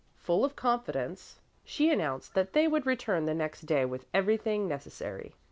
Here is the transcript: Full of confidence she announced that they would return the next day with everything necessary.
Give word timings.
Full 0.17 0.43
of 0.43 0.55
confidence 0.55 1.37
she 1.63 1.91
announced 1.91 2.33
that 2.33 2.53
they 2.53 2.67
would 2.67 2.87
return 2.87 3.25
the 3.27 3.35
next 3.35 3.67
day 3.67 3.85
with 3.85 4.07
everything 4.15 4.67
necessary. 4.67 5.35